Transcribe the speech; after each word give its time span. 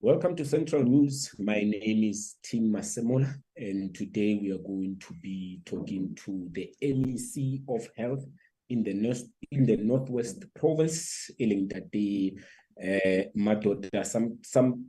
Welcome 0.00 0.36
to 0.36 0.44
Central 0.44 0.84
News. 0.84 1.34
My 1.40 1.54
name 1.54 2.04
is 2.04 2.36
Tim 2.44 2.72
Masemola, 2.72 3.34
and 3.56 3.92
today 3.92 4.38
we 4.40 4.52
are 4.52 4.58
going 4.58 4.96
to 5.00 5.12
be 5.14 5.60
talking 5.66 6.16
to 6.24 6.48
the 6.52 6.72
MEC 6.80 7.62
of 7.68 7.88
Health 7.96 8.24
in 8.68 8.84
the 8.84 8.94
North 8.94 9.24
in 9.50 9.66
the 9.66 9.76
Northwest 9.76 10.44
Province, 10.54 11.32
Elingdade, 11.40 12.38
uh, 12.80 13.24
Madoda, 13.36 14.06
some 14.06 14.38
some 14.44 14.86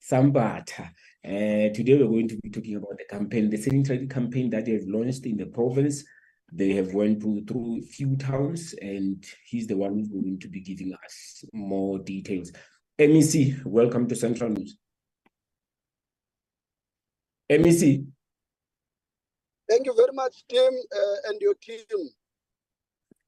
Sambatha. 0.00 0.90
Uh, 1.24 1.74
today 1.74 1.98
we're 1.98 2.06
going 2.06 2.28
to 2.28 2.38
be 2.40 2.48
talking 2.48 2.76
about 2.76 2.98
the 2.98 3.04
campaign, 3.10 3.50
the 3.50 3.56
sanitary 3.56 4.06
campaign 4.06 4.48
that 4.50 4.64
they 4.64 4.74
have 4.74 4.86
launched 4.86 5.26
in 5.26 5.38
the 5.38 5.46
province. 5.46 6.04
They 6.52 6.72
have 6.74 6.94
went 6.94 7.20
through, 7.20 7.46
through 7.46 7.78
a 7.78 7.86
few 7.86 8.14
towns, 8.16 8.76
and 8.80 9.26
he's 9.44 9.66
the 9.66 9.76
one 9.76 9.94
who's 9.94 10.08
going 10.08 10.38
to 10.38 10.48
be 10.48 10.60
giving 10.60 10.94
us 10.94 11.44
more 11.52 11.98
details. 11.98 12.52
MEC, 12.98 13.62
welcome 13.66 14.08
to 14.08 14.16
Central 14.16 14.48
News. 14.48 14.78
MEC. 17.50 18.06
Thank 19.68 19.84
you 19.84 19.94
very 19.94 20.12
much, 20.14 20.44
Tim, 20.48 20.72
uh, 20.72 21.28
and 21.28 21.40
your 21.42 21.54
team. 21.54 21.84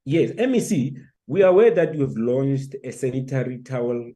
Yes, 0.06 0.30
MEC, 0.32 0.94
we 1.26 1.42
are 1.42 1.50
aware 1.50 1.70
that 1.72 1.94
you 1.94 2.00
have 2.00 2.16
launched 2.16 2.76
a 2.82 2.90
sanitary 2.90 3.58
towel 3.58 4.10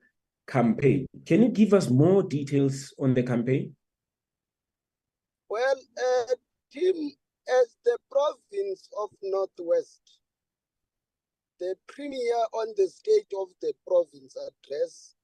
campaign. 0.47 1.06
Can 1.27 1.42
you 1.42 1.48
give 1.51 1.75
us 1.75 1.91
more 1.91 2.23
details 2.23 2.95
on 2.98 3.12
the 3.12 3.23
campaign? 3.23 3.77
Well, 5.50 5.77
uh, 5.98 6.34
Tim, 6.73 6.95
as 7.61 7.77
the 7.84 7.98
province 8.11 8.89
of 8.98 9.11
Northwest, 9.23 10.00
the 11.61 11.75
premier 11.89 12.47
on 12.55 12.73
the 12.78 12.89
state 12.89 13.30
of 13.39 13.48
the 13.61 13.75
province 13.87 14.34
address 14.34 15.14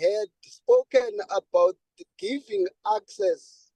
had 0.00 0.28
spoken 0.44 1.18
about 1.36 1.76
giving 2.18 2.66
access 2.96 3.70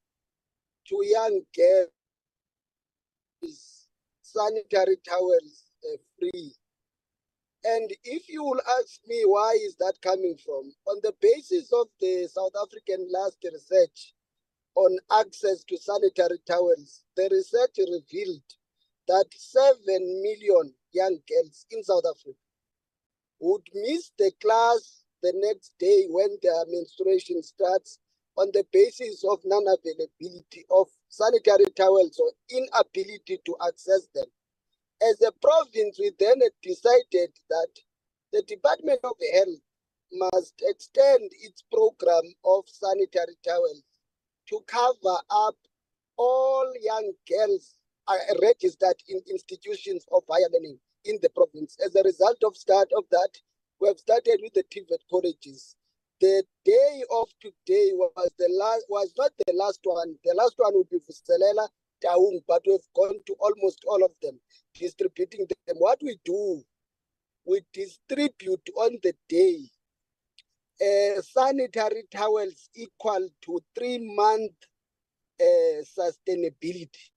to 0.89 0.99
young 1.05 1.43
girls 1.57 1.89
sanitary 4.23 4.97
towels 5.09 5.65
uh, 5.85 5.97
free. 6.19 6.55
And 7.65 7.91
if 8.05 8.29
you 8.29 8.45
will 8.45 8.61
ask 8.81 9.01
me 9.07 9.23
why 9.27 9.59
is 9.65 9.77
that 9.79 9.95
coming 10.03 10.37
from, 10.45 10.73
on 10.87 11.01
the 11.03 11.15
basis 11.21 11.73
of 11.73 11.89
the 12.01 12.29
South 12.33 12.53
African 12.63 13.09
last 13.13 13.39
research 13.45 14.15
on 14.77 14.99
access 15.21 15.65
to 15.65 15.79
sanitary 15.79 16.39
towels, 16.47 17.05
the 17.17 17.29
research 17.31 17.79
revealed 17.79 18.43
that 19.09 19.27
7 19.33 19.77
million 20.23 20.75
young 20.93 21.19
girls 21.29 21.67
in 21.71 21.85
South 21.85 22.05
Africa 22.09 22.39
would 23.41 23.63
miss 23.75 24.13
the 24.19 24.33
class 24.43 25.00
the 25.23 25.33
next 25.37 25.75
day 25.79 26.07
when 26.11 26.39
their 26.43 26.65
menstruation 26.69 27.43
starts 27.43 27.99
on 28.39 28.51
the 28.55 28.65
basis 28.73 29.25
of 29.31 29.41
non-availability 29.45 30.65
of 30.71 30.89
sanitary 31.09 31.67
towels 31.77 32.21
or 32.21 32.33
inability 32.51 33.39
to 33.45 33.57
access 33.67 34.09
them. 34.15 34.27
As 35.03 35.23
a 35.23 35.33
province, 35.33 35.99
we 36.01 36.13
then 36.19 36.41
decided 36.63 37.33
that 37.51 37.69
the 38.33 38.43
Department 38.43 39.01
of 39.05 39.17
Health 39.35 39.61
must 40.13 40.55
extend 40.63 41.31
its 41.43 41.63
program 41.73 42.25
of 42.45 42.65
sanitary 42.69 43.37
towels 43.47 43.83
to 44.49 44.61
cover 44.67 45.19
up 45.31 45.57
all 46.17 46.73
young 46.83 47.13
girls 47.29 47.77
are 48.09 48.19
registered 48.43 48.97
in 49.09 49.21
institutions 49.31 50.07
of 50.13 50.23
higher 50.31 50.49
learning 50.53 50.79
in 51.05 51.19
the 51.23 51.31
province. 51.31 51.77
As 51.85 51.95
a 51.97 52.03
result 52.03 52.39
of 52.45 52.57
start 52.57 52.89
of 52.97 53.05
that, 53.11 53.31
we 53.81 53.89
have 53.89 53.99
started 53.99 54.41
with 54.43 54.53
the 54.55 54.65
TVET 54.65 55.01
colleges. 55.11 55.75
The 56.21 56.45
day 56.65 57.03
of 57.11 57.29
today 57.41 57.93
was 57.95 58.31
the 58.39 58.49
last 58.53 58.85
was 58.89 59.13
not 59.17 59.33
the 59.47 59.55
last 59.55 59.81
one. 59.85 60.17
The 60.23 60.35
last 60.35 60.55
one 60.59 60.75
would 60.75 60.91
be 60.91 60.99
Vuselela, 60.99 61.67
Taung, 62.05 62.41
but 62.47 62.63
we've 62.67 62.81
gone 62.95 63.19
to 63.27 63.37
almost 63.41 63.85
all 63.89 64.05
of 64.05 64.13
them, 64.23 64.39
distributing 64.75 65.47
them. 65.49 65.77
What 65.79 65.99
we 66.03 66.19
do, 66.25 66.63
we 67.47 67.63
distribute 67.73 68.69
on 68.77 68.99
the 69.03 69.15
day 69.31 69.61
uh, 70.81 71.23
sanitary 71.23 72.05
towels 72.11 72.69
equal 72.75 73.29
to 73.43 73.61
three 73.75 73.99
month 74.15 74.53
uh, 75.41 75.83
sustainability. 75.99 77.11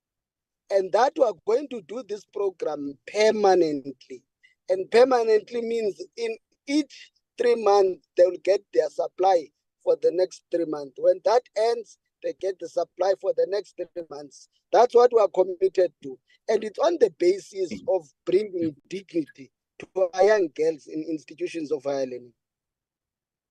And 0.72 0.92
that 0.94 1.14
we 1.18 1.26
are 1.26 1.34
going 1.46 1.68
to 1.70 1.82
do 1.82 2.04
this 2.08 2.26
program 2.26 2.98
permanently. 3.14 4.24
And 4.70 4.90
permanently 4.90 5.62
means 5.62 6.02
in 6.16 6.36
each 6.68 7.12
three 7.38 7.56
months, 7.56 8.08
they 8.18 8.24
will 8.26 8.38
get 8.44 8.62
their 8.74 8.90
supply 8.90 9.48
for 9.84 9.98
the 10.02 10.12
next 10.14 10.44
three 10.52 10.66
months. 10.66 10.94
When 10.98 11.20
that 11.26 11.44
ends, 11.58 11.98
they 12.24 12.34
get 12.40 12.58
the 12.60 12.70
supply 12.70 13.14
for 13.20 13.34
the 13.36 13.46
next 13.50 13.76
three 13.76 14.04
months. 14.10 14.48
That's 14.72 14.96
what 14.96 15.12
we 15.14 15.20
are 15.20 15.28
committed 15.28 15.92
to. 16.04 16.20
And 16.48 16.64
it's 16.64 16.80
on 16.80 16.98
the 17.00 17.12
basis 17.20 17.72
of 17.88 18.08
bringing 18.26 18.76
dignity 18.90 19.52
to 19.80 20.10
our 20.14 20.24
young 20.24 20.50
girls 20.56 20.88
in 20.88 21.06
institutions 21.10 21.72
of 21.72 21.84
higher 21.84 22.06
learning. 22.06 22.34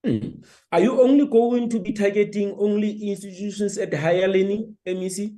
Hmm. 0.05 0.43
Are 0.73 0.81
you 0.81 1.01
only 1.01 1.27
going 1.27 1.69
to 1.71 1.79
be 1.79 1.93
targeting 1.93 2.57
only 2.59 3.11
institutions 3.11 3.79
at 3.79 3.95
higher 3.95 4.27
learning, 4.27 4.77
MEC? 4.87 5.37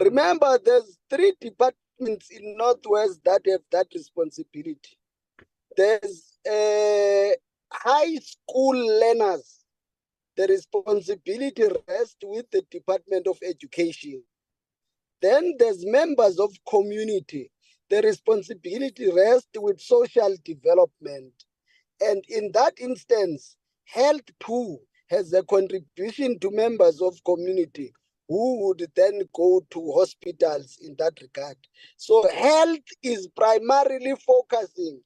Remember, 0.00 0.58
there's 0.64 0.98
three 1.08 1.34
departments 1.40 2.30
in 2.30 2.56
Northwest 2.56 3.20
that 3.24 3.42
have 3.46 3.60
that 3.70 3.86
responsibility. 3.94 4.98
There's 5.76 6.27
uh, 6.46 7.34
high 7.72 8.14
school 8.16 9.00
learners, 9.00 9.64
the 10.36 10.46
responsibility 10.46 11.64
rests 11.88 12.16
with 12.22 12.50
the 12.50 12.62
Department 12.70 13.26
of 13.26 13.38
Education. 13.42 14.22
Then 15.20 15.54
there's 15.58 15.84
members 15.84 16.38
of 16.38 16.52
community. 16.68 17.50
The 17.90 18.02
responsibility 18.02 19.10
rests 19.10 19.48
with 19.56 19.80
social 19.80 20.36
development. 20.44 21.32
And 22.00 22.22
in 22.28 22.52
that 22.52 22.74
instance, 22.78 23.56
health 23.84 24.28
too 24.38 24.78
has 25.10 25.32
a 25.32 25.42
contribution 25.42 26.38
to 26.40 26.50
members 26.50 27.00
of 27.00 27.22
community 27.24 27.92
who 28.28 28.66
would 28.66 28.86
then 28.94 29.22
go 29.34 29.62
to 29.70 29.92
hospitals 29.92 30.78
in 30.82 30.94
that 30.98 31.18
regard. 31.20 31.56
So 31.96 32.28
health 32.28 32.84
is 33.02 33.26
primarily 33.34 34.14
focusing 34.24 35.00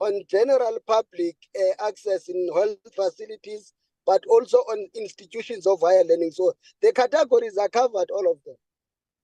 on 0.00 0.22
general 0.28 0.78
public 0.86 1.36
uh, 1.58 1.86
access 1.88 2.28
in 2.28 2.48
health 2.54 2.78
facilities, 2.94 3.72
but 4.06 4.22
also 4.28 4.58
on 4.58 4.88
institutions 4.94 5.66
of 5.66 5.80
higher 5.80 6.04
learning. 6.04 6.30
So 6.32 6.54
the 6.82 6.92
categories 6.92 7.56
are 7.58 7.68
covered, 7.68 8.10
all 8.10 8.30
of 8.30 8.38
them. 8.44 8.56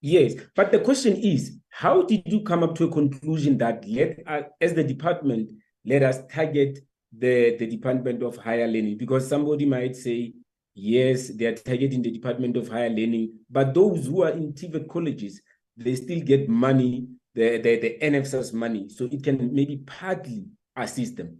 Yes, 0.01 0.35
but 0.55 0.71
the 0.71 0.81
question 0.81 1.17
is, 1.17 1.57
how 1.71 2.03
did 2.03 2.25
you 2.27 2.43
come 2.43 2.63
up 2.63 2.75
to 2.75 2.85
a 2.85 2.93
conclusion 2.93 3.57
that 3.57 3.89
let 3.89 4.19
uh, 4.27 4.43
as 4.61 4.75
the 4.75 4.85
department 4.85 5.49
let 5.87 6.03
us 6.03 6.19
target 6.31 6.79
the 7.17 7.57
the 7.57 7.67
Department 7.67 8.23
of 8.23 8.37
Higher 8.37 8.67
Learning? 8.67 8.99
Because 8.99 9.27
somebody 9.27 9.65
might 9.65 9.97
say, 9.97 10.35
yes, 10.75 11.29
they 11.29 11.47
are 11.47 11.55
targeting 11.55 12.03
the 12.03 12.11
Department 12.11 12.59
of 12.59 12.69
Higher 12.69 12.91
Learning, 12.91 13.33
but 13.49 13.73
those 13.73 14.07
who 14.07 14.25
are 14.25 14.33
in 14.33 14.53
TVET 14.53 14.89
colleges, 14.91 15.41
they 15.75 15.95
still 15.95 16.21
get 16.21 16.51
money, 16.51 17.09
the 17.35 17.57
the, 17.57 17.79
the 17.79 17.99
NSFAS 18.03 18.53
money, 18.53 18.91
so 18.91 19.09
it 19.11 19.25
can 19.25 19.55
maybe 19.55 19.79
partly 19.87 20.45
assist 20.77 21.17
them? 21.17 21.39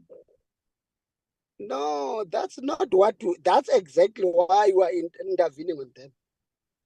No, 1.59 2.25
that's 2.31 2.61
not 2.61 2.93
what 2.93 3.17
we, 3.23 3.37
that's 3.45 3.69
exactly 3.69 4.25
why 4.25 4.73
we 4.75 4.83
are 4.83 4.91
in, 4.91 5.09
intervening 5.29 5.79
with 5.79 5.95
them. 5.95 6.13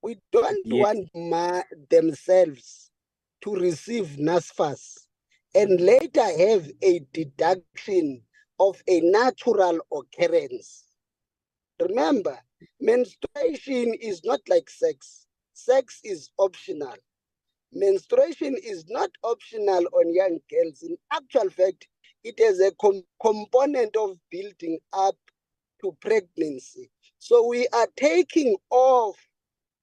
We 0.02 0.18
don't 0.30 0.64
yes. 0.64 0.84
want 0.84 1.08
ma- 1.14 1.62
themselves 1.90 2.90
to 3.42 3.54
receive 3.54 4.16
NSFAS 4.18 5.06
and 5.54 5.80
later 5.80 6.22
have 6.22 6.70
a 6.82 7.00
deduction 7.12 8.22
of 8.60 8.82
a 8.86 9.00
natural 9.00 9.78
occurrence. 9.92 10.84
Remember, 11.80 12.38
menstruation 12.80 13.94
is 13.94 14.22
not 14.24 14.40
like 14.48 14.68
sex. 14.68 15.26
Sex 15.54 16.00
is 16.04 16.30
optional. 16.38 16.94
Menstruation 17.72 18.56
is 18.62 18.84
not 18.88 19.10
optional 19.22 19.84
on 19.92 20.14
young 20.14 20.38
girls. 20.50 20.82
In 20.82 20.96
actual 21.12 21.50
fact, 21.50 21.88
it 22.24 22.40
is 22.40 22.60
a 22.60 22.72
com 22.80 23.02
component 23.22 23.96
of 23.96 24.18
building 24.30 24.78
up 24.92 25.16
to 25.82 25.96
pregnancy. 26.00 26.90
So 27.18 27.46
we 27.48 27.68
are 27.68 27.88
taking 27.96 28.56
off 28.70 29.16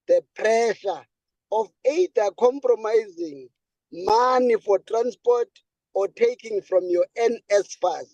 the 0.07 0.23
pressure 0.35 1.05
of 1.51 1.69
either 1.89 2.29
compromising 2.39 3.49
money 3.91 4.55
for 4.57 4.79
transport 4.79 5.49
or 5.93 6.07
taking 6.09 6.61
from 6.61 6.83
your 6.89 7.05
NSFAS. 7.17 8.07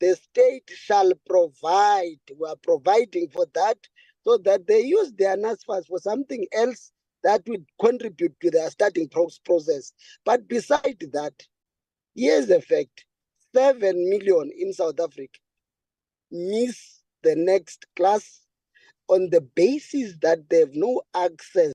The 0.00 0.16
state 0.16 0.70
shall 0.74 1.12
provide, 1.28 2.20
we 2.38 2.48
are 2.48 2.56
providing 2.62 3.28
for 3.28 3.46
that 3.54 3.78
so 4.24 4.38
that 4.38 4.66
they 4.66 4.80
use 4.80 5.12
their 5.18 5.36
NSFAS 5.36 5.86
for 5.88 5.98
something 5.98 6.46
else 6.52 6.92
that 7.24 7.42
would 7.48 7.66
contribute 7.80 8.34
to 8.42 8.50
their 8.50 8.70
starting 8.70 9.08
process. 9.44 9.92
But 10.24 10.48
beside 10.48 10.98
that, 11.12 11.34
here's 12.16 12.48
the 12.48 12.62
fact 12.62 13.05
7 13.56 14.10
million 14.10 14.50
in 14.58 14.70
South 14.70 15.00
Africa 15.00 15.38
miss 16.30 17.00
the 17.22 17.34
next 17.34 17.86
class 17.96 18.42
on 19.08 19.30
the 19.30 19.40
basis 19.40 20.14
that 20.20 20.50
they 20.50 20.58
have 20.58 20.74
no 20.74 21.00
access 21.14 21.72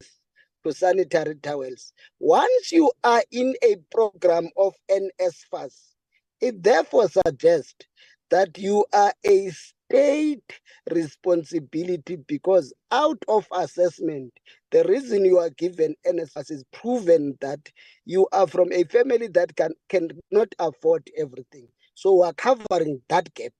to 0.63 0.71
sanitary 0.71 1.33
towels. 1.37 1.91
Once 2.19 2.71
you 2.71 2.91
are 3.03 3.23
in 3.31 3.55
a 3.63 3.77
program 3.91 4.47
of 4.57 4.75
NSFAS, 4.91 5.73
it 6.39 6.61
therefore 6.61 7.07
suggests 7.09 7.87
that 8.29 8.59
you 8.59 8.85
are 8.93 9.13
a 9.25 9.51
state 9.91 10.59
responsibility 10.89 12.15
because 12.27 12.73
out 12.91 13.21
of 13.27 13.45
assessment, 13.53 14.31
the 14.71 14.83
reason 14.85 15.25
you 15.25 15.38
are 15.38 15.49
given 15.51 15.95
NSFAS 16.07 16.51
is 16.51 16.63
proven 16.71 17.38
that 17.41 17.59
you 18.05 18.27
are 18.31 18.47
from 18.47 18.71
a 18.71 18.83
family 18.85 19.27
that 19.27 19.55
can 19.55 19.71
cannot 19.89 20.53
afford 20.59 21.09
everything. 21.17 21.67
So 21.93 22.15
we're 22.15 22.33
covering 22.33 23.01
that 23.09 23.33
gap. 23.33 23.51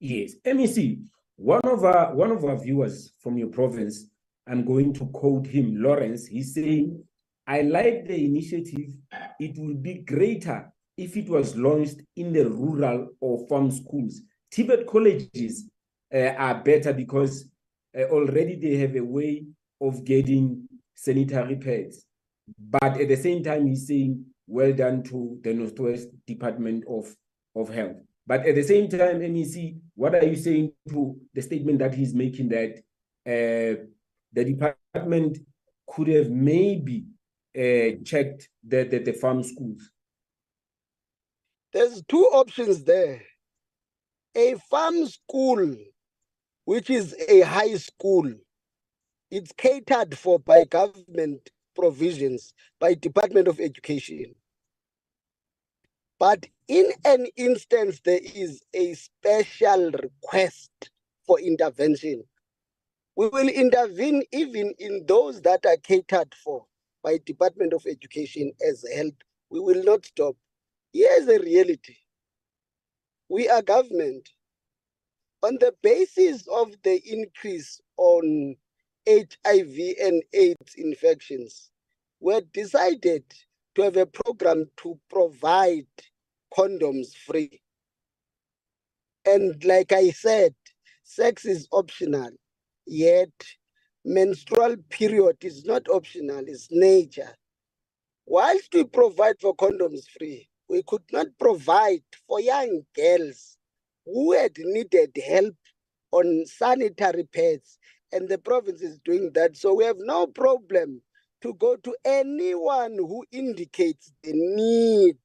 Yes, 0.00 0.34
MEC, 0.46 1.00
one 1.36 1.60
of 1.64 1.84
our 1.84 2.14
one 2.14 2.30
of 2.30 2.44
our 2.44 2.56
viewers 2.56 3.12
from 3.20 3.36
your 3.36 3.48
province, 3.48 4.06
I'm 4.46 4.64
going 4.64 4.92
to 4.94 5.06
quote 5.06 5.46
him, 5.46 5.82
Lawrence. 5.82 6.26
He's 6.26 6.54
saying, 6.54 7.02
"I 7.46 7.62
like 7.62 8.06
the 8.06 8.24
initiative. 8.24 8.92
It 9.40 9.58
will 9.58 9.74
be 9.74 9.94
greater 9.94 10.72
if 10.96 11.16
it 11.16 11.28
was 11.28 11.56
launched 11.56 12.02
in 12.16 12.32
the 12.32 12.48
rural 12.48 13.08
or 13.20 13.46
farm 13.48 13.70
schools. 13.72 14.20
TVET 14.52 14.86
colleges 14.86 15.68
uh, 16.14 16.34
are 16.38 16.62
better 16.62 16.92
because 16.92 17.48
uh, 17.96 18.02
already 18.04 18.56
they 18.56 18.76
have 18.76 18.96
a 18.96 19.04
way 19.04 19.44
of 19.80 20.04
getting 20.04 20.68
sanitary 20.94 21.56
pads. 21.56 22.04
But 22.58 23.00
at 23.00 23.08
the 23.08 23.16
same 23.16 23.42
time, 23.42 23.66
he's 23.66 23.86
saying, 23.86 24.24
well 24.46 24.72
done 24.72 25.02
to 25.04 25.38
the 25.42 25.52
Northwest 25.52 26.08
Department 26.26 26.84
of, 26.88 27.14
of 27.54 27.68
Health. 27.68 27.96
But 28.26 28.46
at 28.46 28.54
the 28.54 28.62
same 28.62 28.88
time, 28.88 29.20
MEC, 29.20 29.78
what 29.94 30.14
are 30.14 30.24
you 30.24 30.36
saying 30.36 30.72
to 30.90 31.18
the 31.34 31.42
statement 31.42 31.78
that 31.78 31.94
he's 31.94 32.14
making 32.14 32.48
that 32.50 32.78
uh, 33.26 33.84
the 34.32 34.44
department 34.44 35.38
could 35.86 36.08
have 36.08 36.30
maybe 36.30 37.06
uh, 37.56 38.02
checked 38.04 38.48
the, 38.66 38.84
the, 38.84 38.98
the 38.98 39.12
farm 39.12 39.42
schools? 39.42 39.90
There's 41.72 42.02
two 42.08 42.24
options 42.24 42.84
there. 42.84 43.22
A 44.36 44.56
farm 44.70 45.06
school, 45.06 45.76
which 46.64 46.90
is 46.90 47.16
a 47.28 47.42
high 47.42 47.76
school, 47.76 48.32
it's 49.30 49.52
catered 49.56 50.18
for 50.18 50.38
by 50.40 50.64
government 50.64 51.50
provisions, 51.76 52.54
by 52.80 52.94
Department 52.94 53.48
of 53.48 53.60
Education. 53.60 54.34
But 56.18 56.46
in 56.68 56.90
an 57.04 57.26
instance, 57.36 58.00
there 58.04 58.20
is 58.22 58.62
a 58.74 58.94
special 58.94 59.92
request 59.92 60.90
for 61.26 61.40
intervention. 61.40 62.24
We 63.16 63.28
will 63.28 63.48
intervene 63.48 64.24
even 64.32 64.74
in 64.78 65.04
those 65.06 65.42
that 65.42 65.66
are 65.66 65.76
catered 65.78 66.34
for 66.34 66.66
by 67.02 67.18
Department 67.26 67.74
of 67.74 67.86
Education 67.86 68.52
as 68.66 68.84
health. 68.94 69.14
We 69.50 69.60
will 69.60 69.84
not 69.84 70.06
stop. 70.06 70.36
Here's 70.92 71.26
the 71.26 71.40
reality. 71.40 71.96
We 73.28 73.48
are 73.48 73.62
government. 73.62 74.30
On 75.42 75.56
the 75.60 75.74
basis 75.82 76.46
of 76.48 76.74
the 76.82 77.00
increase 77.06 77.80
on 77.96 78.56
HIV 79.08 79.76
and 80.00 80.22
AIDS 80.32 80.74
infections, 80.76 81.70
we 82.20 82.40
decided 82.52 83.24
to 83.74 83.82
have 83.82 83.96
a 83.96 84.06
program 84.06 84.70
to 84.78 84.98
provide 85.08 85.86
condoms 86.56 87.14
free. 87.16 87.60
And 89.24 89.62
like 89.64 89.92
I 89.92 90.10
said, 90.10 90.54
sex 91.04 91.44
is 91.44 91.68
optional, 91.70 92.30
yet 92.86 93.30
menstrual 94.04 94.76
period 94.88 95.36
is 95.42 95.64
not 95.64 95.88
optional, 95.88 96.44
it's 96.46 96.68
nature. 96.70 97.34
Whilst 98.26 98.74
we 98.74 98.84
provide 98.84 99.40
for 99.40 99.54
condoms 99.54 100.08
free, 100.18 100.48
we 100.68 100.82
could 100.84 101.02
not 101.12 101.28
provide 101.38 102.02
for 102.28 102.40
young 102.40 102.82
girls 102.96 103.58
who 104.06 104.32
had 104.32 104.52
needed 104.58 105.12
help 105.26 105.56
on 106.12 106.44
sanitary 106.46 107.24
pads, 107.24 107.78
and 108.12 108.28
the 108.28 108.38
province 108.38 108.82
is 108.82 108.98
doing 109.04 109.30
that. 109.34 109.56
So 109.56 109.74
we 109.74 109.84
have 109.84 109.98
no 110.00 110.26
problem 110.26 111.02
to 111.42 111.54
go 111.54 111.76
to 111.76 111.96
anyone 112.04 112.94
who 112.98 113.24
indicates 113.32 114.12
the 114.22 114.32
need 114.34 115.16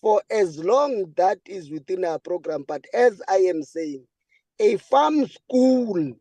for 0.00 0.22
as 0.30 0.58
long 0.64 1.12
that 1.16 1.40
is 1.46 1.70
within 1.70 2.04
our 2.04 2.18
program. 2.20 2.64
But 2.66 2.84
as 2.94 3.22
I 3.28 3.36
am 3.38 3.62
saying, 3.62 4.04
a 4.60 4.78
farm 4.78 5.26
school 5.28 6.14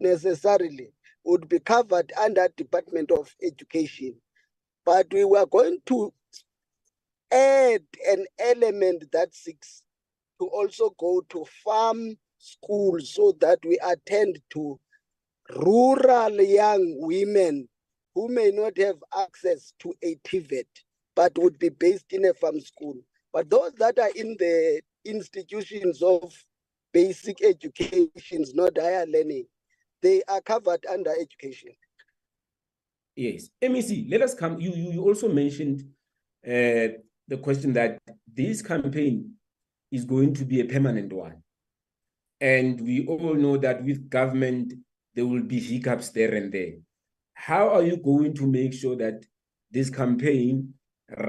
necessarily 0.00 0.92
would 1.24 1.48
be 1.48 1.60
covered 1.60 2.12
under 2.20 2.48
Department 2.56 3.10
of 3.10 3.34
Education. 3.42 4.16
But 4.84 5.08
we 5.12 5.24
were 5.24 5.46
going 5.46 5.78
to 5.86 6.12
add 7.32 7.82
an 8.08 8.26
element 8.38 9.04
that 9.12 9.34
seeks 9.34 9.82
to 10.40 10.46
also 10.46 10.94
go 10.98 11.22
to 11.28 11.44
farm 11.64 12.16
schools 12.38 13.14
so 13.14 13.34
that 13.40 13.58
we 13.64 13.78
attend 13.84 14.40
to 14.50 14.78
rural 15.56 16.40
young 16.40 16.96
women 16.98 17.68
who 18.14 18.28
may 18.28 18.50
not 18.50 18.76
have 18.78 18.96
access 19.16 19.72
to 19.78 19.92
a 20.02 20.16
TVET 20.26 20.64
but 21.14 21.36
would 21.38 21.58
be 21.58 21.68
based 21.68 22.12
in 22.12 22.24
a 22.24 22.34
farm 22.34 22.60
school. 22.60 22.96
But 23.32 23.50
those 23.50 23.72
that 23.74 23.98
are 23.98 24.10
in 24.14 24.36
the 24.38 24.80
institutions 25.04 26.02
of 26.02 26.32
basic 26.92 27.42
educations, 27.42 28.54
not 28.54 28.76
higher 28.76 29.06
learning, 29.06 29.46
they 30.02 30.22
are 30.28 30.40
covered 30.40 30.84
under 30.90 31.10
education. 31.10 31.70
Yes. 33.14 33.50
MEC, 33.62 34.10
let 34.10 34.22
us 34.22 34.34
come. 34.34 34.60
You, 34.60 34.72
you 34.72 35.02
also 35.02 35.28
mentioned 35.28 35.84
uh, 36.46 36.96
the 37.30 37.38
question 37.38 37.72
that 37.72 37.98
this 38.26 38.60
campaign 38.60 39.34
is 39.92 40.04
going 40.04 40.34
to 40.34 40.44
be 40.44 40.60
a 40.60 40.64
permanent 40.64 41.12
one. 41.12 41.42
And 42.40 42.80
we 42.80 43.06
all 43.06 43.34
know 43.34 43.56
that 43.56 43.84
with 43.84 44.10
government, 44.10 44.74
there 45.14 45.26
will 45.26 45.44
be 45.44 45.60
hiccups 45.60 46.10
there 46.10 46.34
and 46.34 46.52
there. 46.52 46.72
How 47.34 47.68
are 47.68 47.82
you 47.82 47.96
going 47.98 48.34
to 48.34 48.46
make 48.46 48.74
sure 48.74 48.96
that 48.96 49.24
this 49.70 49.90
campaign 49.90 50.74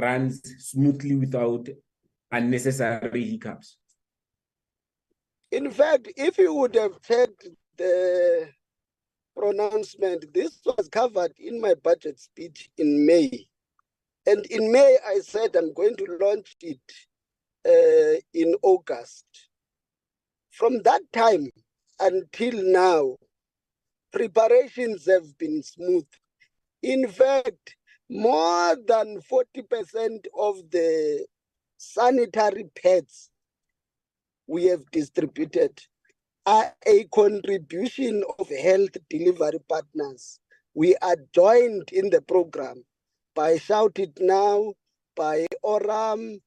runs 0.01 0.41
smoothly 0.57 1.15
without 1.15 1.69
unnecessary 2.31 3.23
hiccups? 3.23 3.77
In 5.51 5.69
fact, 5.69 6.11
if 6.17 6.37
you 6.39 6.53
would 6.55 6.75
have 6.75 6.99
checked 7.03 7.47
the 7.77 8.49
pronouncement, 9.37 10.33
this 10.33 10.61
was 10.65 10.89
covered 10.89 11.33
in 11.37 11.61
my 11.61 11.75
budget 11.75 12.19
speech 12.19 12.71
in 12.77 13.05
May. 13.05 13.47
And 14.31 14.45
in 14.45 14.71
May, 14.71 14.97
I 15.05 15.19
said 15.19 15.57
I'm 15.57 15.73
going 15.73 15.97
to 15.97 16.17
launch 16.21 16.55
it 16.61 16.79
uh, 17.67 18.21
in 18.33 18.55
August. 18.61 19.25
From 20.51 20.81
that 20.83 21.01
time 21.11 21.49
until 21.99 22.63
now, 22.63 23.17
preparations 24.13 25.05
have 25.07 25.37
been 25.37 25.61
smooth. 25.63 26.07
In 26.81 27.09
fact, 27.09 27.75
more 28.09 28.77
than 28.87 29.19
40% 29.29 30.27
of 30.39 30.71
the 30.71 31.25
sanitary 31.77 32.67
pads 32.81 33.31
we 34.47 34.67
have 34.67 34.89
distributed 34.91 35.81
are 36.45 36.73
a 36.87 37.03
contribution 37.13 38.23
of 38.39 38.49
health 38.49 38.95
delivery 39.09 39.59
partners. 39.67 40.39
We 40.73 40.95
are 41.01 41.17
joined 41.35 41.89
in 41.91 42.11
the 42.11 42.21
program 42.21 42.85
by 43.35 43.57
Shout 43.57 43.99
It 43.99 44.17
Now, 44.19 44.73
by 45.15 45.45
Oram, 45.63 46.39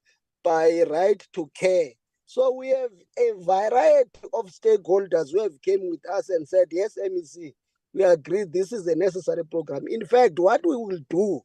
by 0.42 0.84
Right 0.88 1.26
to 1.34 1.50
Care. 1.54 1.90
So 2.26 2.52
we 2.52 2.68
have 2.70 2.90
a 3.18 3.32
variety 3.44 4.20
of 4.32 4.46
stakeholders 4.46 5.30
who 5.32 5.42
have 5.42 5.60
came 5.62 5.90
with 5.90 6.00
us 6.10 6.28
and 6.30 6.48
said, 6.48 6.68
yes, 6.70 6.96
MEC, 6.98 7.54
we 7.92 8.02
agree 8.02 8.44
this 8.44 8.72
is 8.72 8.86
a 8.86 8.96
necessary 8.96 9.44
program. 9.44 9.84
In 9.88 10.04
fact, 10.04 10.38
what 10.38 10.62
we 10.66 10.76
will 10.76 10.98
do 11.08 11.40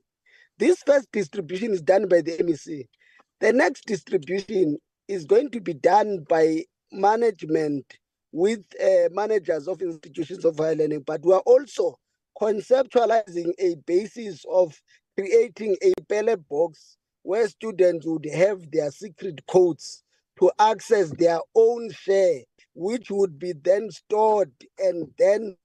this 0.60 0.84
first 0.86 1.10
distribution 1.14 1.72
is 1.72 1.82
done 1.82 2.08
by 2.10 2.22
the 2.22 2.38
MEC. 2.40 2.88
The 3.40 3.54
next 3.54 3.86
distribution 3.86 4.78
is 5.08 5.26
going 5.26 5.52
to 5.52 5.62
be 5.62 5.74
done 5.74 6.26
by 6.28 6.66
management 6.92 7.86
with 8.34 8.60
uh, 8.84 9.10
managers 9.12 9.70
of 9.70 9.82
institutions 9.82 10.44
of 10.44 10.58
higher 10.58 10.76
learning, 10.76 11.04
but 11.08 11.22
we 11.24 11.34
are 11.34 11.44
also 11.46 11.98
conceptualizing 12.42 13.54
a 13.58 13.76
basis 13.88 14.44
of 14.52 14.80
creating 15.20 15.76
a 15.84 15.92
ballot 16.08 16.48
box 16.48 16.96
where 17.24 17.48
students 17.48 18.06
would 18.08 18.26
have 18.34 18.60
their 18.72 18.90
secret 18.90 19.46
codes 19.48 20.02
to 20.40 20.50
access 20.60 21.12
their 21.12 21.40
own 21.56 21.92
share, 21.92 22.40
which 22.74 23.12
would 23.12 23.38
be 23.38 23.54
then 23.64 23.92
stored 23.92 24.52
and 24.78 25.12
then 25.18 25.58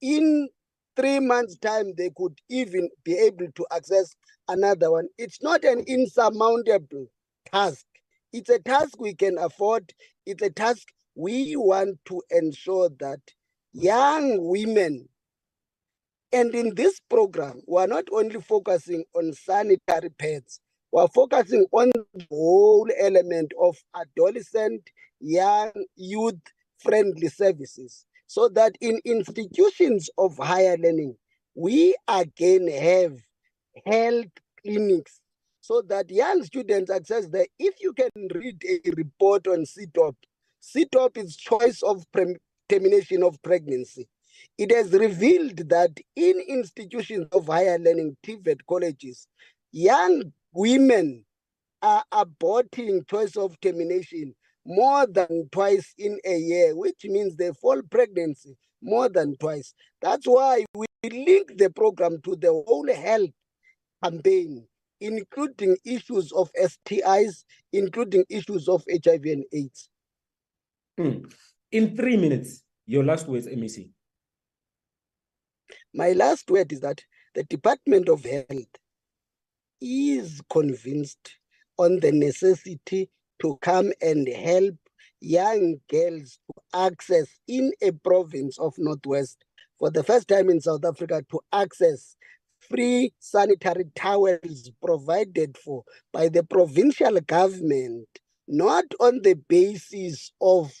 in 0.00 0.48
three 0.96 1.20
months' 1.20 1.58
time, 1.58 1.92
they 1.96 2.10
could 2.16 2.38
even 2.48 2.88
be 3.04 3.14
able 3.14 3.48
to 3.54 3.66
access 3.70 4.14
another 4.48 4.90
one. 4.90 5.08
It's 5.18 5.42
not 5.42 5.64
an 5.64 5.80
insurmountable 5.86 7.06
task. 7.52 7.84
It's 8.32 8.48
a 8.48 8.58
task 8.58 8.98
we 8.98 9.14
can 9.14 9.36
afford. 9.38 9.92
It's 10.24 10.42
a 10.42 10.50
task 10.50 10.88
we 11.14 11.56
want 11.56 11.98
to 12.06 12.22
ensure 12.30 12.88
that 13.00 13.20
young 13.72 14.46
women, 14.48 15.08
and 16.34 16.52
in 16.54 16.74
this 16.74 17.00
program, 17.08 17.62
we 17.68 17.80
are 17.80 17.86
not 17.86 18.04
only 18.12 18.40
focusing 18.40 19.04
on 19.14 19.32
sanitary 19.32 20.10
pads, 20.18 20.60
we 20.90 21.00
are 21.00 21.08
focusing 21.08 21.64
on 21.72 21.92
the 21.94 22.26
whole 22.28 22.88
element 22.98 23.52
of 23.60 23.76
adolescent, 23.96 24.82
young, 25.20 25.70
youth 25.94 26.40
friendly 26.78 27.28
services 27.28 28.04
so 28.26 28.48
that 28.48 28.74
in 28.80 29.00
institutions 29.04 30.10
of 30.18 30.36
higher 30.36 30.76
learning, 30.76 31.16
we 31.54 31.96
again 32.08 32.66
have 32.68 33.16
health 33.86 34.26
clinics 34.62 35.20
so 35.60 35.82
that 35.82 36.10
young 36.10 36.42
students 36.42 36.90
access 36.90 37.28
the 37.28 37.46
if 37.60 37.74
you 37.80 37.92
can 37.92 38.10
read 38.34 38.60
a 38.68 38.90
report 38.96 39.46
on 39.46 39.64
CTOP, 39.64 40.16
CTOP 40.62 41.16
is 41.16 41.36
choice 41.36 41.80
of 41.82 42.04
termination 42.68 43.22
of 43.22 43.40
pregnancy. 43.42 44.08
It 44.56 44.70
has 44.70 44.92
revealed 44.92 45.68
that 45.68 45.90
in 46.14 46.40
institutions 46.46 47.26
of 47.32 47.46
higher 47.46 47.78
learning, 47.78 48.16
TVET 48.24 48.60
colleges, 48.68 49.26
young 49.72 50.32
women 50.52 51.24
are 51.82 52.04
aborting 52.12 53.06
choice 53.08 53.36
of 53.36 53.60
termination 53.60 54.34
more 54.64 55.06
than 55.06 55.48
twice 55.50 55.92
in 55.98 56.18
a 56.24 56.38
year, 56.38 56.76
which 56.76 57.04
means 57.04 57.36
they 57.36 57.50
fall 57.60 57.82
pregnancy 57.90 58.56
more 58.80 59.08
than 59.08 59.36
twice. 59.36 59.74
That's 60.00 60.26
why 60.26 60.64
we 60.74 60.86
link 61.04 61.58
the 61.58 61.70
program 61.70 62.20
to 62.22 62.36
the 62.36 62.52
whole 62.52 62.92
health 62.94 63.30
campaign, 64.02 64.66
including 65.00 65.76
issues 65.84 66.30
of 66.32 66.50
STIs, 66.52 67.44
including 67.72 68.24
issues 68.30 68.68
of 68.68 68.84
HIV 68.88 69.24
and 69.24 69.44
AIDS. 69.52 69.88
Hmm. 70.96 71.24
In 71.72 71.96
three 71.96 72.16
minutes, 72.16 72.62
your 72.86 73.02
last 73.02 73.26
words, 73.26 73.46
MEC. 73.46 73.88
My 75.96 76.10
last 76.10 76.50
word 76.50 76.72
is 76.72 76.80
that 76.80 77.02
the 77.36 77.44
Department 77.44 78.08
of 78.08 78.24
Health 78.24 78.48
is 79.80 80.40
convinced 80.50 81.36
on 81.78 82.00
the 82.00 82.10
necessity 82.10 83.10
to 83.40 83.56
come 83.62 83.92
and 84.02 84.26
help 84.26 84.74
young 85.20 85.76
girls 85.88 86.40
to 86.48 86.62
access 86.76 87.28
in 87.46 87.72
a 87.80 87.92
province 87.92 88.58
of 88.58 88.74
Northwest 88.76 89.44
for 89.78 89.88
the 89.92 90.02
first 90.02 90.26
time 90.26 90.50
in 90.50 90.60
South 90.60 90.84
Africa 90.84 91.22
to 91.30 91.40
access 91.52 92.16
free 92.58 93.12
sanitary 93.20 93.84
towels 93.94 94.72
provided 94.84 95.56
for 95.56 95.84
by 96.12 96.28
the 96.28 96.42
provincial 96.42 97.20
government, 97.20 98.08
not 98.48 98.86
on 98.98 99.22
the 99.22 99.34
basis 99.48 100.32
of 100.40 100.72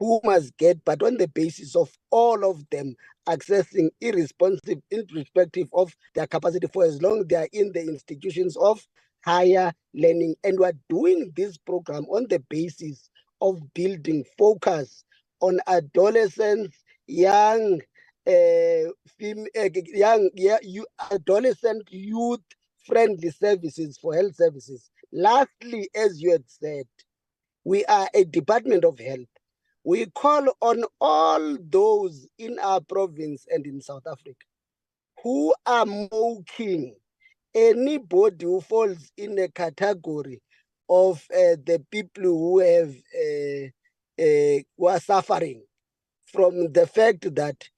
who 0.00 0.20
must 0.24 0.56
get, 0.58 0.84
but 0.86 1.02
on 1.04 1.18
the 1.18 1.28
basis 1.28 1.76
of 1.76 1.90
all 2.10 2.50
of 2.50 2.64
them 2.70 2.96
accessing 3.28 3.90
irresponsive, 4.02 4.80
irrespective 4.92 5.68
of 5.74 5.94
their 6.14 6.28
capacity 6.28 6.68
for 6.72 6.84
as 6.84 7.02
long 7.02 7.26
they 7.28 7.36
are 7.36 7.48
in 7.52 7.72
the 7.74 7.82
institutions 7.82 8.56
of 8.58 8.86
higher 9.24 9.72
learning. 9.94 10.36
And 10.44 10.60
we're 10.60 10.74
doing 10.90 11.32
this 11.36 11.58
program 11.58 12.06
on 12.06 12.28
the 12.30 12.40
basis 12.50 13.10
of 13.42 13.62
building 13.74 14.24
focus 14.38 15.04
on 15.40 15.60
adolescents, 15.68 16.78
young, 17.08 17.82
uh, 18.28 18.88
uh, 19.58 19.70
young, 19.94 20.30
yeah, 20.36 20.58
you, 20.62 20.86
adolescent 21.12 21.84
youth 21.92 22.40
friendly 22.86 23.30
services 23.30 23.98
for 23.98 24.14
health 24.14 24.36
services. 24.36 24.90
Lastly, 25.12 25.90
as 25.96 26.22
you 26.22 26.32
had 26.32 26.44
said, 26.48 26.84
we 27.64 27.84
are 27.86 28.08
a 28.14 28.24
Department 28.24 28.84
of 28.84 28.98
Health. 28.98 29.28
We 29.84 30.06
call 30.06 30.48
on 30.60 30.84
all 31.00 31.58
those 31.60 32.28
in 32.38 32.58
our 32.60 32.80
province 32.82 33.46
and 33.50 33.66
in 33.66 33.80
South 33.82 34.06
Africa 34.06 34.46
who 35.22 35.54
are 35.66 35.86
mocking 35.86 36.96
anybody 37.54 38.46
who 38.46 38.60
falls 38.62 39.12
in 39.18 39.38
a 39.40 39.48
category 39.48 40.42
of 40.90 41.24
uh, 41.34 41.56
the 41.66 41.84
people 41.90 42.24
who 42.24 42.60
have 42.60 42.90
uh, 42.90 43.66
uh, 44.22 44.60
who 44.78 44.88
are 44.88 45.00
suffering 45.00 45.62
from 46.26 46.72
the 46.72 46.86
fact 46.86 47.34
that 47.34 47.68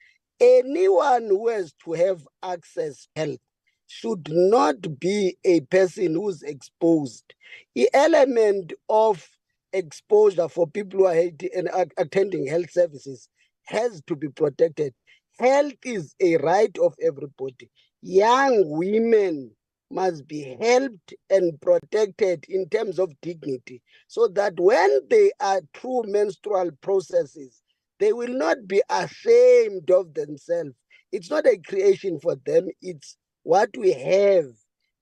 anyone 0.40 1.24
who 1.28 1.48
has 1.48 1.74
to 1.84 1.92
have 1.94 2.26
access 2.42 3.08
to 3.16 3.22
health 3.26 3.40
should 3.88 4.28
not 4.30 5.00
be 5.00 5.36
a 5.44 5.60
person 5.62 6.14
who's 6.14 6.42
exposed. 6.42 7.34
The 7.74 7.90
element 7.94 8.72
of 8.88 9.28
exposure 9.72 10.48
for 10.48 10.66
people 10.68 11.00
who 11.00 11.06
are 11.06 11.86
attending 11.98 12.46
health 12.46 12.70
services 12.72 13.28
has 13.66 14.02
to 14.06 14.16
be 14.16 14.28
protected. 14.28 14.94
Health 15.38 15.74
is 15.84 16.14
a 16.20 16.36
right 16.38 16.76
of 16.82 16.94
everybody. 17.02 17.70
Young 18.02 18.64
women 18.66 19.52
must 19.90 20.26
be 20.28 20.56
helped 20.60 21.14
and 21.30 21.60
protected 21.60 22.44
in 22.48 22.68
terms 22.70 22.98
of 22.98 23.12
dignity 23.22 23.82
so 24.08 24.28
that 24.28 24.54
when 24.58 25.00
they 25.10 25.32
are 25.40 25.60
through 25.74 26.04
menstrual 26.06 26.70
processes, 26.82 27.62
they 28.00 28.12
will 28.12 28.34
not 28.34 28.66
be 28.68 28.82
ashamed 28.90 29.90
of 29.90 30.14
themselves. 30.14 30.74
It's 31.12 31.30
not 31.30 31.46
a 31.46 31.58
creation 31.58 32.20
for 32.20 32.36
them, 32.46 32.68
it's 32.82 33.16
what 33.44 33.70
we 33.78 33.92
have 33.92 34.46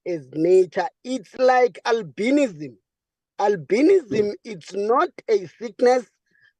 as 0.07 0.27
nature. 0.33 0.87
It's 1.03 1.35
like 1.37 1.79
albinism. 1.85 2.75
Albinism, 3.41 4.27
hmm. 4.27 4.31
it's 4.43 4.71
not 4.73 5.09
a 5.27 5.47
sickness. 5.59 6.05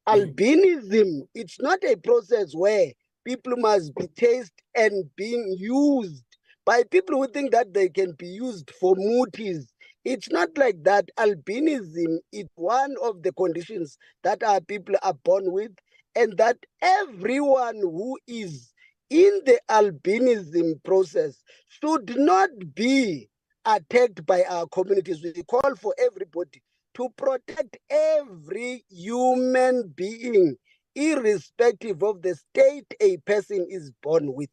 Hmm. 0.07 0.13
Albinism, 0.15 1.27
it's 1.35 1.61
not 1.61 1.77
a 1.83 1.95
process 1.95 2.53
where 2.55 2.87
people 3.23 3.55
must 3.57 3.93
be 3.93 4.07
chased 4.17 4.53
and 4.75 5.05
being 5.15 5.55
used 5.59 6.23
by 6.65 6.81
people 6.89 7.17
who 7.17 7.31
think 7.31 7.51
that 7.51 7.71
they 7.71 7.87
can 7.87 8.13
be 8.13 8.25
used 8.25 8.71
for 8.79 8.95
mutis. 8.95 9.67
It's 10.03 10.31
not 10.31 10.49
like 10.57 10.83
that. 10.83 11.07
Albinism 11.19 12.17
is 12.31 12.47
one 12.55 12.95
of 13.03 13.21
the 13.21 13.31
conditions 13.33 13.99
that 14.23 14.41
our 14.41 14.59
people 14.59 14.95
are 15.03 15.13
born 15.13 15.51
with, 15.51 15.73
and 16.15 16.35
that 16.37 16.57
everyone 16.81 17.75
who 17.75 18.17
is 18.25 18.73
in 19.11 19.41
the 19.45 19.59
albinism 19.69 20.83
process 20.83 21.43
should 21.67 22.17
not 22.17 22.49
be 22.73 23.29
attacked 23.65 24.25
by 24.25 24.43
our 24.49 24.65
communities. 24.65 25.21
We 25.21 25.43
call 25.43 25.75
for 25.75 25.93
everybody 25.99 26.63
to 26.95 27.09
protect 27.17 27.77
every 27.89 28.83
human 28.89 29.93
being, 29.95 30.55
irrespective 30.95 32.03
of 32.03 32.21
the 32.21 32.35
state 32.35 32.93
a 32.99 33.17
person 33.17 33.65
is 33.69 33.91
born 34.01 34.33
with. 34.33 34.49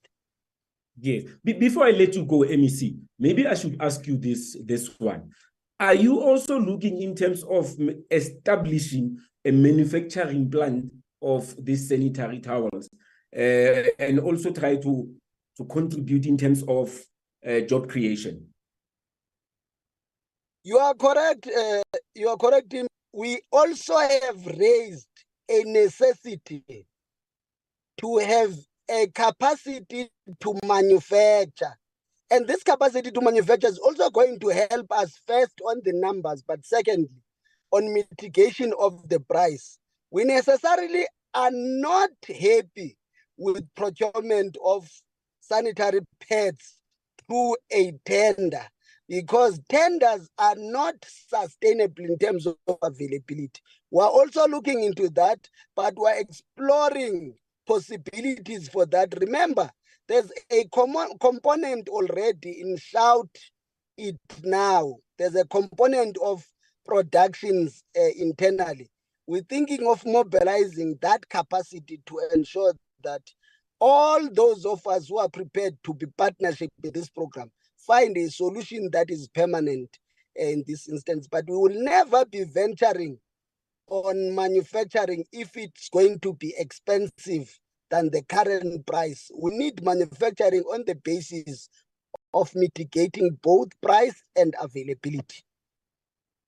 Yes. 1.00 1.24
Be 1.44 1.52
before 1.52 1.86
I 1.86 1.90
let 1.90 2.14
you 2.14 2.24
go, 2.24 2.38
MEC, 2.38 2.96
maybe 3.18 3.46
I 3.46 3.54
should 3.54 3.76
ask 3.80 4.06
you 4.06 4.16
this, 4.16 4.56
this 4.64 4.88
one. 4.98 5.30
Are 5.80 5.94
you 5.94 6.20
also 6.20 6.58
looking 6.58 7.00
in 7.02 7.14
terms 7.14 7.44
of 7.44 7.72
establishing 8.10 9.16
a 9.44 9.52
manufacturing 9.52 10.50
plant 10.50 10.92
of 11.22 11.54
these 11.64 11.88
sanitary 11.88 12.40
towels 12.40 12.88
uh, 13.36 13.84
and 13.98 14.18
also 14.18 14.50
try 14.52 14.76
to, 14.76 15.08
to 15.56 15.64
contribute 15.66 16.26
in 16.26 16.36
terms 16.36 16.64
of 16.66 17.00
uh, 17.46 17.60
job 17.60 17.88
creation? 17.88 18.47
You 20.68 20.76
are 20.76 20.92
correct. 20.92 21.46
Uh, 21.46 21.82
you 22.14 22.28
are 22.28 22.36
correct. 22.36 22.74
We 23.14 23.40
also 23.50 23.96
have 23.96 24.44
raised 24.44 25.08
a 25.50 25.62
necessity 25.64 26.86
to 27.96 28.18
have 28.18 28.54
a 28.90 29.06
capacity 29.06 30.10
to 30.40 30.58
manufacture. 30.66 31.72
And 32.30 32.46
this 32.46 32.62
capacity 32.62 33.10
to 33.12 33.20
manufacture 33.22 33.68
is 33.68 33.78
also 33.78 34.10
going 34.10 34.40
to 34.40 34.48
help 34.48 34.92
us 34.92 35.18
first 35.26 35.58
on 35.66 35.80
the 35.86 35.94
numbers, 35.94 36.44
but 36.46 36.66
secondly, 36.66 37.22
on 37.72 37.94
mitigation 37.94 38.74
of 38.78 39.08
the 39.08 39.20
price. 39.20 39.78
We 40.10 40.24
necessarily 40.24 41.06
are 41.32 41.50
not 41.50 42.10
happy 42.28 42.98
with 43.38 43.64
procurement 43.74 44.58
of 44.62 44.86
sanitary 45.40 46.00
pads 46.28 46.74
through 47.26 47.56
a 47.72 47.94
tender 48.04 48.66
because 49.08 49.60
tenders 49.68 50.28
are 50.38 50.56
not 50.56 50.94
sustainable 51.04 52.04
in 52.04 52.18
terms 52.18 52.46
of 52.46 52.56
availability. 52.82 53.60
We're 53.90 54.04
also 54.04 54.46
looking 54.46 54.82
into 54.84 55.08
that, 55.10 55.48
but 55.74 55.94
we're 55.96 56.18
exploring 56.18 57.34
possibilities 57.66 58.68
for 58.68 58.86
that. 58.86 59.14
Remember, 59.20 59.70
there's 60.08 60.30
a 60.50 60.64
common 60.74 61.18
component 61.20 61.88
already 61.88 62.60
in 62.60 62.76
Shout 62.76 63.30
It 63.96 64.18
Now. 64.42 64.96
There's 65.18 65.34
a 65.36 65.46
component 65.46 66.18
of 66.18 66.46
productions 66.84 67.82
uh, 67.98 68.08
internally. 68.16 68.90
We're 69.26 69.42
thinking 69.42 69.86
of 69.86 70.04
mobilizing 70.06 70.98
that 71.02 71.28
capacity 71.28 72.00
to 72.06 72.20
ensure 72.34 72.74
that 73.04 73.22
all 73.80 74.28
those 74.30 74.64
of 74.66 74.86
us 74.86 75.08
who 75.08 75.18
are 75.18 75.28
prepared 75.28 75.76
to 75.84 75.94
be 75.94 76.06
partnership 76.06 76.70
in 76.82 76.92
this 76.92 77.08
program 77.10 77.50
find 77.88 78.16
a 78.16 78.28
solution 78.28 78.90
that 78.92 79.10
is 79.10 79.28
permanent 79.34 79.88
in 80.36 80.62
this 80.68 80.88
instance. 80.88 81.26
But 81.28 81.44
we 81.48 81.56
will 81.56 81.82
never 81.82 82.24
be 82.24 82.44
venturing 82.44 83.18
on 83.88 84.34
manufacturing 84.34 85.24
if 85.32 85.56
it's 85.56 85.88
going 85.88 86.20
to 86.20 86.34
be 86.34 86.54
expensive 86.58 87.58
than 87.90 88.10
the 88.10 88.22
current 88.22 88.86
price. 88.86 89.30
We 89.34 89.56
need 89.56 89.82
manufacturing 89.82 90.62
on 90.62 90.84
the 90.86 90.94
basis 90.94 91.68
of 92.34 92.50
mitigating 92.54 93.38
both 93.42 93.68
price 93.80 94.22
and 94.36 94.54
availability. 94.60 95.42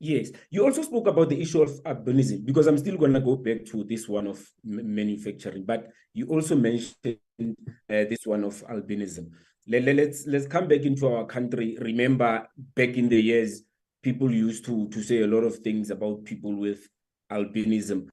Yes, 0.03 0.31
you 0.51 0.65
also 0.65 0.83
spoke 0.83 1.09
about 1.09 1.29
the 1.29 1.41
issue 1.41 1.61
of 1.61 1.71
urbanism 1.85 2.47
because 2.47 2.67
I'm 2.67 2.79
still 2.79 2.97
going 2.97 3.13
to 3.13 3.21
go 3.21 3.37
back 3.37 3.67
to 3.67 3.85
this 3.85 4.09
one 4.09 4.27
of 4.27 4.43
manufacturing, 4.65 5.65
but 5.65 5.91
you 6.15 6.27
also 6.27 6.57
mentioned 6.57 6.97
uh, 7.39 8.05
this 8.09 8.25
one 8.25 8.45
of 8.45 8.65
albinism. 8.67 9.31
Let, 9.71 9.85
let, 9.85 9.97
let's 9.97 10.27
let's 10.27 10.47
come 10.49 10.67
back 10.67 10.81
into 10.81 11.07
our 11.07 11.25
country. 11.25 11.79
Remember, 11.81 12.49
back 12.75 12.97
in 12.97 13.09
the 13.09 13.23
years, 13.23 13.63
people 14.03 14.29
used 14.29 14.65
to 14.65 14.89
to 14.89 15.01
say 15.01 15.23
a 15.23 15.29
lot 15.29 15.45
of 15.45 15.59
things 15.59 15.91
about 15.91 16.25
people 16.25 16.57
with 16.57 16.89
albinism. 17.31 18.09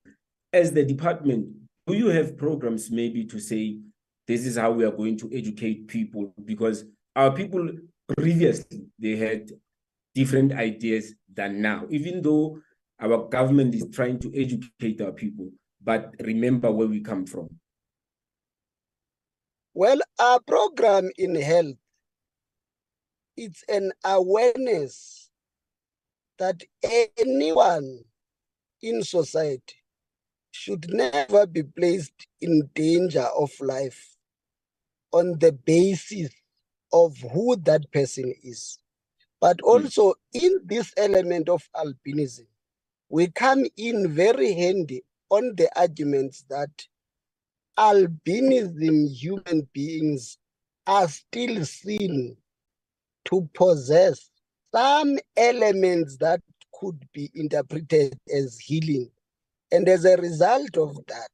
As 0.54 0.72
the 0.72 0.84
department, 0.84 1.48
do 1.88 1.96
you 1.96 2.10
have 2.10 2.38
programs 2.38 2.92
maybe 2.92 3.26
to 3.26 3.40
say 3.40 3.80
this 4.28 4.46
is 4.46 4.56
how 4.56 4.72
we 4.72 4.86
are 4.86 4.92
going 4.92 5.18
to 5.18 5.32
educate 5.34 5.88
people? 5.88 6.32
Because 6.46 6.86
our 7.16 7.32
people 7.32 7.68
previously 8.16 8.86
they 9.00 9.16
had 9.16 9.50
different 10.14 10.54
ideas 10.54 11.16
than 11.34 11.60
now, 11.60 11.88
even 11.90 12.22
though 12.22 12.60
our 13.00 13.28
government 13.30 13.74
is 13.74 13.88
trying 13.92 14.20
to 14.20 14.32
educate 14.40 15.02
our 15.02 15.12
people, 15.12 15.50
but 15.84 16.14
remember 16.20 16.72
where 16.72 16.88
we 16.88 17.00
come 17.00 17.26
from. 17.26 17.50
Well, 19.78 20.00
our 20.18 20.40
program 20.40 21.12
in 21.20 21.36
health, 21.36 21.78
it's 23.38 23.64
an 23.70 23.92
awareness 24.04 25.30
that 26.40 26.64
anyone 26.82 28.00
in 28.82 29.04
society 29.04 29.76
should 30.50 30.92
never 30.92 31.46
be 31.46 31.62
placed 31.62 32.26
in 32.42 32.72
danger 32.74 33.28
of 33.38 33.52
life 33.62 34.18
on 35.14 35.38
the 35.38 35.52
basis 35.52 36.32
of 36.92 37.16
who 37.32 37.56
that 37.58 37.92
person 37.92 38.34
is. 38.42 38.80
But 39.40 39.60
hmm. 39.62 39.70
also 39.70 40.16
in 40.34 40.60
this 40.66 40.92
element 40.98 41.50
of 41.50 41.70
albinism, 41.76 42.48
we 43.10 43.28
come 43.28 43.66
in 43.78 44.12
very 44.12 44.54
handy 44.54 45.04
on 45.30 45.54
the 45.56 45.70
arguments 45.80 46.46
that 46.50 46.88
albinism 47.78 49.10
human 49.14 49.68
beings 49.74 50.38
are 50.86 51.08
still 51.08 51.64
seen 51.66 52.38
to 53.26 53.50
possess 53.54 54.30
some 54.74 55.18
elements 55.36 56.18
that 56.18 56.42
could 56.74 57.00
be 57.14 57.30
interpreted 57.36 58.18
as 58.34 58.60
healing. 58.60 59.10
And 59.72 59.88
as 59.90 60.06
a 60.06 60.18
result 60.18 60.78
of 60.78 60.98
that, 61.08 61.30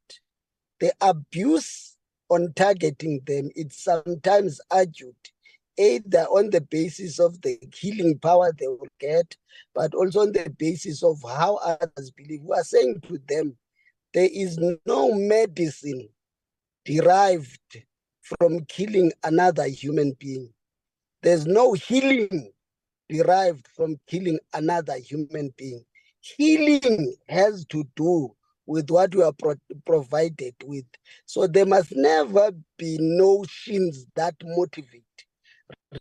the 0.79 0.93
abuse 1.01 1.97
on 2.29 2.51
targeting 2.55 3.21
them, 3.25 3.49
is 3.55 3.75
sometimes 3.75 4.59
argued 4.71 5.15
either 5.77 6.23
on 6.25 6.49
the 6.49 6.61
basis 6.61 7.19
of 7.19 7.41
the 7.41 7.57
healing 7.73 8.17
power 8.19 8.51
they 8.57 8.67
will 8.67 8.87
get, 8.99 9.35
but 9.73 9.93
also 9.93 10.21
on 10.21 10.31
the 10.31 10.49
basis 10.57 11.03
of 11.03 11.17
how 11.23 11.55
others 11.57 12.11
believe. 12.15 12.41
We 12.43 12.55
are 12.55 12.63
saying 12.63 13.01
to 13.07 13.19
them, 13.27 13.55
there 14.13 14.29
is 14.31 14.59
no 14.85 15.13
medicine 15.13 16.09
derived 16.85 17.83
from 18.21 18.65
killing 18.65 19.11
another 19.23 19.67
human 19.67 20.13
being. 20.19 20.49
There's 21.21 21.45
no 21.45 21.73
healing 21.73 22.51
derived 23.09 23.67
from 23.75 23.97
killing 24.07 24.39
another 24.53 24.97
human 24.97 25.53
being. 25.57 25.83
Healing 26.21 27.15
has 27.27 27.65
to 27.67 27.83
do 27.95 28.35
with 28.65 28.89
what 28.89 29.13
we 29.13 29.23
are 29.23 29.33
pro 29.33 29.55
provided 29.85 30.55
with. 30.63 30.85
So 31.25 31.47
there 31.47 31.65
must 31.65 31.93
never 31.95 32.51
be 32.77 32.97
notions 32.99 34.05
that 34.15 34.35
motivate 34.43 35.03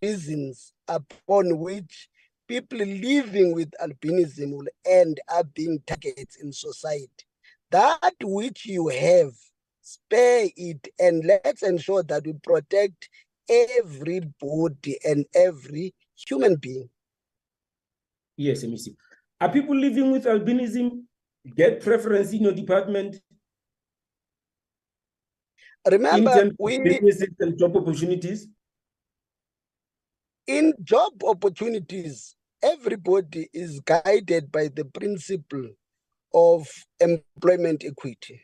reasons 0.03 0.73
upon 0.89 1.59
which 1.59 2.09
people 2.49 2.79
living 2.79 3.55
with 3.55 3.71
albinism 3.83 4.53
will 4.53 4.69
end 4.87 5.21
up 5.29 5.53
being 5.55 5.83
targets 5.87 6.37
in 6.37 6.53
society. 6.53 7.25
That 7.71 8.15
which 8.23 8.67
you 8.67 8.89
have, 8.89 9.33
spare 9.83 10.49
it 10.57 10.89
and 10.99 11.25
let's 11.25 11.63
ensure 11.63 12.03
that 12.05 12.25
we 12.25 12.33
protect 12.43 13.09
everybody 13.49 14.99
and 15.05 15.27
every 15.35 15.95
human 16.15 16.57
being. 16.57 16.89
Yes, 18.37 18.65
MEC. 18.65 18.95
Are 19.41 19.53
people 19.53 19.77
living 19.77 20.11
with 20.11 20.25
albinism 20.25 21.03
get 21.55 21.83
preference 21.83 22.33
in 22.33 22.43
your 22.43 22.53
department? 22.53 23.21
Remember, 25.91 26.51
we 26.59 26.79
businesses 26.79 27.35
and 27.41 27.59
job 27.59 27.77
opportunities 27.77 28.47
in 30.47 30.73
job 30.83 31.13
opportunities, 31.25 32.35
everybody 32.63 33.49
is 33.53 33.81
guided 33.81 34.51
by 34.51 34.69
the 34.69 34.85
principle 34.85 35.69
of 36.35 36.69
employment 37.01 37.85
equity. 37.85 38.41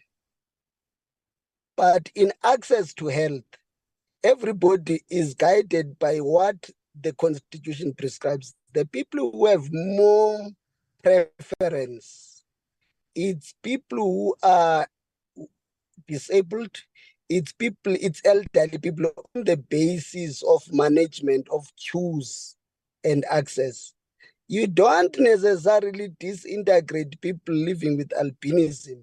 But 1.79 2.11
in 2.17 2.33
access 2.43 2.93
to 2.95 3.07
health, 3.07 3.45
everybody 4.25 5.05
is 5.09 5.35
guided 5.35 5.97
by 6.01 6.17
what 6.17 6.71
the 7.01 7.13
constitution 7.13 7.95
prescribes. 7.95 8.57
The 8.75 8.85
people 8.85 9.31
who 9.31 9.47
have 9.47 9.69
more 9.73 10.41
preference, 11.05 12.43
it's 13.15 13.55
people 13.63 13.99
who 13.99 14.35
are 14.43 14.89
disabled, 16.09 16.79
it's 17.29 17.53
people, 17.53 17.95
it's 18.01 18.23
elderly 18.25 18.79
people 18.79 19.13
on 19.37 19.45
the 19.45 19.57
basis 19.57 20.43
of 20.43 20.73
management 20.73 21.47
of 21.49 21.71
queues 21.77 22.57
and 23.05 23.25
access. 23.31 23.95
You 24.49 24.67
don't 24.67 25.17
necessarily 25.17 26.09
disintegrate 26.19 27.21
people 27.21 27.55
living 27.55 27.97
with 27.97 28.09
albinism 28.09 29.03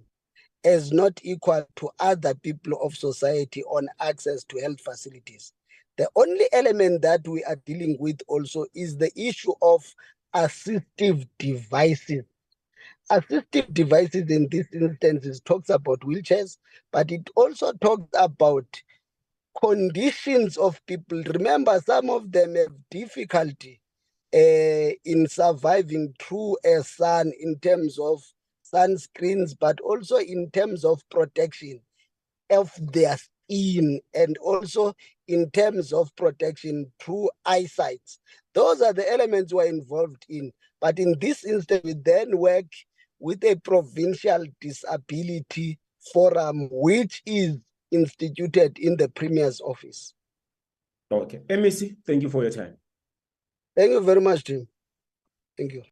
as 0.65 0.93
not 0.93 1.21
equal 1.23 1.67
to 1.77 1.91
other 1.99 2.35
people 2.35 2.79
of 2.83 2.95
society 2.97 3.63
on 3.65 3.89
access 4.01 4.45
to 4.45 4.59
health 4.61 4.81
facilities. 4.81 5.53
The 5.97 6.09
only 6.17 6.45
element 6.53 7.03
that 7.03 7.27
we 7.27 7.43
are 7.45 7.57
dealing 7.57 7.97
with 7.99 8.21
also 8.27 8.67
is 8.75 8.97
the 8.97 9.11
issue 9.19 9.53
of 9.63 9.85
assistive 10.35 11.27
devices 11.39 12.25
assistive 13.11 13.73
devices 13.73 14.29
in 14.31 14.49
this 14.51 14.67
instance 14.73 15.41
talks 15.41 15.69
about 15.71 16.01
wheelchairs, 16.01 16.57
but 16.91 17.11
it 17.11 17.29
also 17.37 17.73
talks 17.73 18.09
about 18.15 18.65
conditions 19.61 20.57
of 20.57 20.85
people. 20.87 21.23
Remember, 21.23 21.79
some 21.85 22.09
of 22.09 22.31
them 22.31 22.55
have 22.55 22.73
difficulty 22.91 23.81
uh, 24.33 24.91
in 25.05 25.27
surviving 25.29 26.13
through 26.19 26.57
a 26.65 26.83
sun 26.83 27.33
in 27.39 27.59
terms 27.59 27.99
of 27.99 28.23
sunscreens, 28.73 29.55
but 29.59 29.79
also 29.81 30.17
in 30.17 30.49
terms 30.51 30.83
of 30.83 31.07
protection 31.09 31.79
of 32.49 32.71
their 32.93 33.17
skin 33.17 33.99
and 34.13 34.37
also 34.37 34.93
in 35.27 35.49
terms 35.51 35.93
of 35.93 36.15
protection 36.15 36.91
through 36.99 37.29
eyesight. 37.45 38.01
Those 38.53 38.81
are 38.81 38.93
the 38.93 39.11
elements 39.11 39.53
we're 39.53 39.65
involved 39.65 40.25
in. 40.29 40.51
But 40.81 40.99
in 40.99 41.15
this 41.19 41.45
instance, 41.45 41.81
we 41.83 41.93
then 41.93 42.37
work 42.37 42.65
with 43.19 43.43
a 43.43 43.55
provincial 43.55 44.45
disability 44.61 45.79
forum, 46.13 46.69
which 46.71 47.21
is 47.25 47.57
instituted 47.91 48.77
in 48.77 48.97
the 48.97 49.09
Premier's 49.09 49.61
office. 49.61 50.13
Okay. 51.11 51.41
MEC, 51.49 51.95
thank 52.05 52.23
you 52.23 52.29
for 52.29 52.43
your 52.43 52.51
time. 52.51 52.77
Thank 53.75 53.91
you 53.91 54.01
very 54.01 54.21
much, 54.21 54.43
Tim. 54.43 54.67
Thank 55.57 55.73
you. 55.73 55.83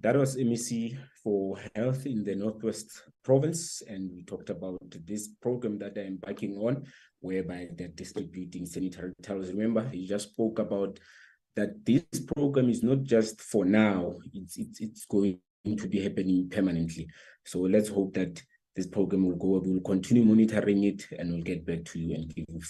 That 0.00 0.16
was 0.16 0.36
MEC 0.36 0.98
for 1.22 1.58
Health 1.74 2.04
in 2.04 2.22
the 2.22 2.34
Northwest 2.34 3.02
Province, 3.24 3.82
and 3.88 4.10
we 4.12 4.24
talked 4.24 4.50
about 4.50 4.78
this 5.06 5.28
program 5.40 5.78
that 5.78 5.94
they're 5.94 6.04
embarking 6.04 6.56
on, 6.56 6.84
whereby 7.20 7.68
they're 7.76 7.88
distributing 7.88 8.66
sanitary 8.66 9.14
towels. 9.22 9.48
Remember, 9.48 9.88
he 9.88 10.06
just 10.06 10.30
spoke 10.30 10.58
about 10.58 10.98
that 11.56 11.84
this 11.84 12.04
program 12.36 12.68
is 12.68 12.82
not 12.82 13.04
just 13.04 13.40
for 13.40 13.64
now, 13.64 14.12
it's, 14.34 14.58
it's, 14.58 14.80
it's 14.80 15.06
going 15.06 15.40
to 15.64 15.88
be 15.88 16.02
happening 16.02 16.48
permanently. 16.50 17.08
So 17.44 17.60
let's 17.60 17.88
hope 17.88 18.12
that 18.14 18.42
this 18.76 18.86
program 18.86 19.26
will 19.26 19.36
go, 19.36 19.62
we'll 19.64 19.80
continue 19.80 20.24
monitoring 20.24 20.84
it 20.84 21.06
and 21.18 21.32
we'll 21.32 21.42
get 21.42 21.64
back 21.64 21.84
to 21.86 21.98
you 21.98 22.14
and 22.14 22.28
give 22.28 22.44
you 22.46 22.60